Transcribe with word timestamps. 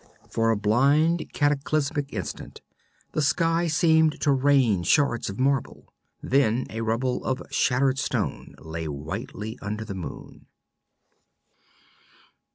For 0.31 0.49
a 0.49 0.57
blind 0.57 1.31
cataclysmic 1.31 2.11
instant 2.11 2.61
the 3.11 3.21
sky 3.21 3.67
seemed 3.67 4.19
to 4.21 4.31
rain 4.31 4.81
shards 4.81 5.29
of 5.29 5.39
marble. 5.39 5.93
Then 6.23 6.65
a 6.71 6.81
rubble 6.81 7.23
of 7.23 7.43
shattered 7.51 7.99
stone 7.99 8.55
lay 8.57 8.87
whitely 8.87 9.59
under 9.61 9.85
the 9.85 9.93
moon. 9.93 10.47